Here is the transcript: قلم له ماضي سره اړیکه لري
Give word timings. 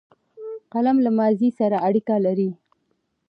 قلم 0.71 0.97
له 1.05 1.09
ماضي 1.19 1.49
سره 1.59 1.77
اړیکه 1.87 2.15
لري 2.25 2.49